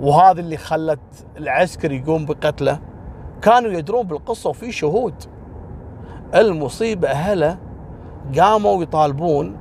وهذا 0.00 0.40
اللي 0.40 0.56
خلت 0.56 1.00
العسكري 1.36 1.96
يقوم 1.96 2.24
بقتله 2.24 2.78
كانوا 3.42 3.70
يدرون 3.70 4.06
بالقصة 4.06 4.50
وفي 4.50 4.72
شهود. 4.72 5.14
المصيبة 6.34 7.08
أهله 7.08 7.58
قاموا 8.38 8.82
يطالبون 8.82 9.56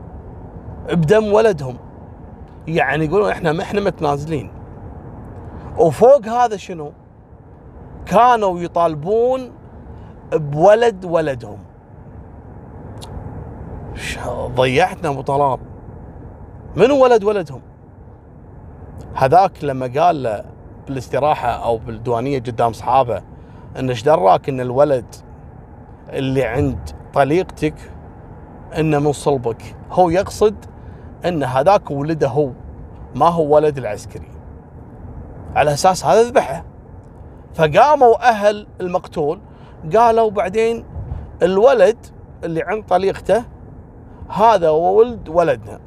بدم 0.89 1.33
ولدهم. 1.33 1.77
يعني 2.67 3.05
يقولون 3.05 3.29
إحنا 3.29 3.51
ما 3.51 3.63
إحنا 3.63 3.81
متنازلين. 3.81 4.51
وفوق 5.77 6.27
هذا 6.27 6.57
شنو؟ 6.57 6.91
كانوا 8.05 8.59
يطالبون 8.59 9.51
بولد 10.33 11.05
ولدهم. 11.05 11.57
ضيعتنا 14.55 15.09
أبو 15.09 15.21
طلال. 15.21 15.59
منو 16.75 17.03
ولد 17.03 17.23
ولدهم؟ 17.23 17.61
هذاك 19.13 19.63
لما 19.63 19.91
قال 20.01 20.23
له 20.23 20.43
بالاستراحة 20.87 21.49
أو 21.49 21.77
بالديوانية 21.77 22.39
قدام 22.39 22.69
اصحابه 22.69 23.21
إن 23.79 23.89
إيش 23.89 24.03
دراك 24.03 24.49
إن 24.49 24.61
الولد 24.61 25.15
اللي 26.09 26.43
عند 26.43 26.89
طليقتك 27.13 27.75
إنه 28.77 28.99
من 28.99 29.11
صلبك. 29.11 29.75
هو 29.91 30.09
يقصد 30.09 30.55
إن 31.25 31.43
هذاك 31.43 31.91
ولده 31.91 32.27
هو 32.27 32.49
ما 33.15 33.27
هو 33.27 33.55
ولد 33.55 33.77
العسكري. 33.77 34.31
على 35.55 35.73
أساس 35.73 36.05
هذا 36.05 36.23
ذبحه. 36.23 36.63
فقاموا 37.53 38.29
أهل 38.29 38.67
المقتول 38.81 39.39
قالوا 39.95 40.31
بعدين 40.31 40.85
الولد 41.41 41.97
اللي 42.43 42.61
عند 42.61 42.83
طليقته 42.83 43.43
هذا 44.31 44.69
ولد 44.69 45.29
ولدنا. 45.29 45.79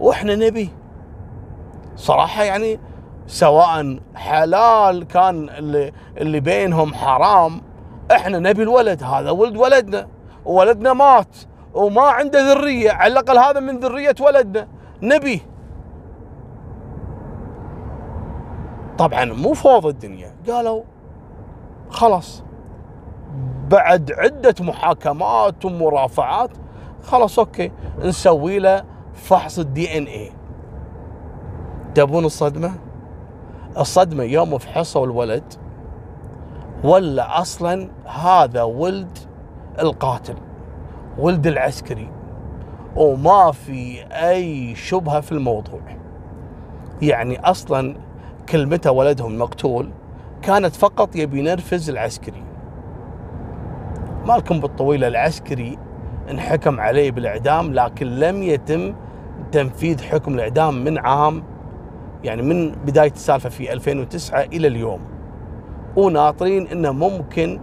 وإحنا 0.00 0.34
نبيه 0.34 0.68
صراحة 1.96 2.42
يعني 2.42 2.80
سواء 3.26 3.98
حلال 4.14 5.06
كان 5.06 5.48
اللي 5.48 5.92
اللي 6.16 6.40
بينهم 6.40 6.94
حرام 6.94 7.60
إحنا 8.12 8.38
نبي 8.38 8.62
الولد. 8.62 9.02
هذا 9.02 9.30
ولد 9.30 9.56
ولدنا. 9.56 10.08
وولدنا 10.44 10.92
مات. 10.92 11.36
وما 11.74 12.02
عنده 12.02 12.52
ذرية. 12.52 12.90
على 12.90 13.12
الأقل 13.12 13.38
هذا 13.38 13.60
من 13.60 13.80
ذرية 13.80 14.14
ولدنا. 14.20 14.68
نبي. 15.02 15.42
طبعا 18.98 19.24
مو 19.24 19.54
فوضى 19.54 19.88
الدنيا. 19.88 20.34
قالوا 20.48 20.82
خلاص. 21.90 22.44
بعد 23.70 24.12
عدة 24.12 24.54
محاكمات 24.60 25.64
ومرافعات 25.64 26.50
خلاص 27.06 27.38
أوكي. 27.38 27.72
نسوي 27.98 28.58
له 28.58 28.84
فحص 29.14 29.58
الدي 29.58 29.98
إن 29.98 30.04
اي 30.04 30.32
تبون 31.94 32.24
الصدمة؟ 32.24 32.72
الصدمة 33.78 34.24
يوم 34.24 34.58
فحصوا 34.58 35.06
الولد 35.06 35.54
ولا 36.84 37.40
أصلا 37.40 37.88
هذا 38.06 38.62
ولد 38.62 39.18
القاتل 39.78 40.34
ولد 41.18 41.46
العسكري 41.46 42.08
وما 42.96 43.52
في 43.52 44.04
أي 44.04 44.74
شبهة 44.74 45.20
في 45.20 45.32
الموضوع. 45.32 45.80
يعني 47.02 47.40
أصلا 47.40 47.96
كلمته 48.48 48.90
ولدهم 48.90 49.38
مقتول 49.38 49.90
كانت 50.42 50.76
فقط 50.76 51.16
يبي 51.16 51.38
ينرفز 51.38 51.90
العسكري. 51.90 52.42
مالكم 54.26 54.60
بالطويلة 54.60 55.08
العسكري 55.08 55.78
انحكم 56.30 56.80
عليه 56.80 57.10
بالإعدام 57.10 57.72
لكن 57.74 58.06
لم 58.06 58.42
يتم 58.42 58.94
تنفيذ 59.52 60.02
حكم 60.02 60.34
الإعدام 60.34 60.84
من 60.84 60.98
عام 60.98 61.42
يعني 62.24 62.42
من 62.42 62.70
بداية 62.70 63.10
السالفة 63.10 63.48
في 63.48 63.72
2009 63.72 64.40
إلى 64.40 64.68
اليوم. 64.68 65.00
وناطرين 65.96 66.66
انه 66.66 66.92
ممكن 66.92 67.60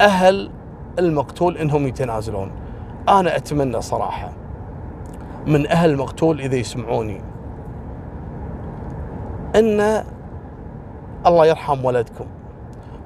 أهل 0.00 0.50
المقتول 0.98 1.56
إنهم 1.56 1.86
يتنازلون. 1.86 2.50
أنا 3.08 3.36
أتمنى 3.36 3.80
صراحة 3.80 4.32
من 5.46 5.66
أهل 5.66 5.90
المقتول 5.90 6.40
إذا 6.40 6.56
يسمعوني 6.56 7.20
إن 9.56 10.04
الله 11.26 11.46
يرحم 11.46 11.84
ولدكم 11.84 12.24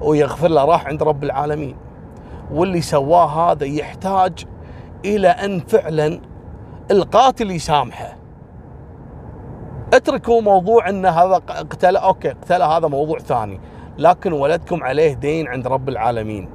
ويغفر 0.01 0.47
له 0.47 0.65
راح 0.65 0.87
عند 0.87 1.03
رب 1.03 1.23
العالمين. 1.23 1.75
واللي 2.51 2.81
سواه 2.81 3.51
هذا 3.51 3.65
يحتاج 3.65 4.45
إلى 5.05 5.27
أن 5.27 5.59
فعلا 5.59 6.21
القاتل 6.91 7.51
يسامحه. 7.51 8.17
اتركوا 9.93 10.41
موضوع 10.41 10.89
إن 10.89 11.05
هذا 11.05 11.35
قتله 11.71 11.99
أوكي 11.99 12.29
قتله 12.29 12.65
هذا 12.77 12.87
موضوع 12.87 13.19
ثاني. 13.19 13.59
لكن 13.97 14.33
ولدكم 14.33 14.83
عليه 14.83 15.13
دين 15.13 15.47
عند 15.47 15.67
رب 15.67 15.89
العالمين. 15.89 16.49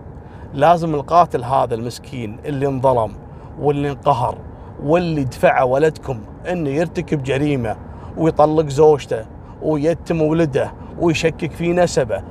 لازم 0.54 0.94
القاتل 0.94 1.44
هذا 1.44 1.74
المسكين 1.74 2.38
اللي 2.44 2.66
انظلم 2.66 3.12
واللي 3.60 3.90
انقهر 3.90 4.38
واللي 4.82 5.24
دفع 5.24 5.62
ولدكم 5.62 6.20
إنه 6.50 6.70
يرتكب 6.70 7.22
جريمة 7.22 7.76
ويطلق 8.16 8.68
زوجته 8.68 9.26
ويتم 9.62 10.22
ولده 10.22 10.72
ويشكك 11.00 11.52
في 11.52 11.72
نسبه 11.72 12.22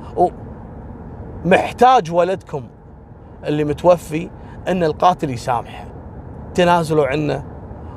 محتاج 1.44 2.12
ولدكم 2.12 2.62
اللي 3.44 3.64
متوفي 3.64 4.30
إن 4.68 4.84
القاتل 4.84 5.30
يسامحه. 5.30 5.89
تنازلوا 6.54 7.06
عنه 7.06 7.44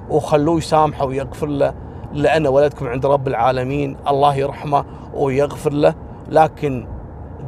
وخلوه 0.10 0.58
يسامحه 0.58 1.06
ويغفر 1.06 1.48
له 1.48 1.74
لأن 2.14 2.48
ولدكم 2.48 2.88
عند 2.88 3.06
رب 3.06 3.28
العالمين 3.28 3.98
الله 4.08 4.36
يرحمه 4.36 4.86
ويغفر 5.14 5.74
له. 5.74 5.96
لكن 6.30 6.88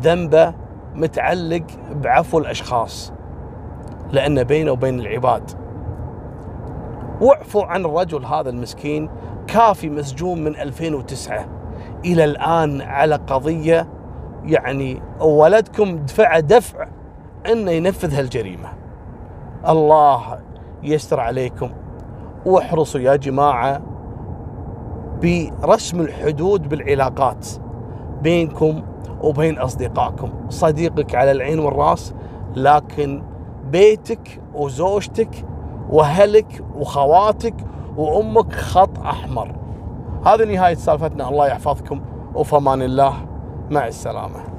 ذنبه 0.02 0.54
متعلق 0.96 1.64
بعفو 1.96 2.40
الأشخاص 2.40 3.14
لأن 4.12 4.44
بينه 4.44 4.72
وبين 4.72 5.00
العباد. 5.00 5.52
واعفوا 7.22 7.64
عن 7.64 7.86
الرجل 7.86 8.26
هذا 8.26 8.50
المسكين 8.50 9.10
كافي 9.48 9.90
مسجون 9.90 10.44
من 10.44 10.56
2009 10.56 11.46
إلى 12.06 12.24
الآن 12.24 12.82
على 12.82 13.16
قضية 13.16 13.88
يعني 14.46 15.02
ولدكم 15.20 15.98
دفع 15.98 16.40
دفع 16.40 16.88
أنه 17.52 17.72
ينفذ 17.72 18.14
هالجريمة. 18.14 18.70
الله 19.68 20.40
يستر 20.86 21.20
عليكم. 21.20 21.70
واحرصوا 22.46 23.02
يا 23.02 23.16
جماعة 23.16 23.82
برسم 25.22 26.02
الحدود 26.02 26.70
بالعلاقات 26.70 27.48
بينكم 28.22 28.82
وبين 29.22 29.60
أصدقائكم. 29.60 30.30
صديقك 30.50 31.16
على 31.16 31.32
العين 31.32 31.60
والرأس 31.60 32.14
لكن 32.56 33.24
بيتك 33.72 34.42
وزوجتك 34.54 35.46
وأهلك 35.90 36.64
وخواتك 36.76 37.56
وأمك 37.98 38.54
خط 38.54 39.00
أحمر. 39.00 39.56
هذه 40.26 40.44
نهاية 40.44 40.76
سالفتنا. 40.76 41.30
الله 41.30 41.48
يحفظكم. 41.48 42.02
وفمان 42.36 42.82
الله. 42.82 43.14
مع 43.72 43.88
السلامة. 43.88 44.55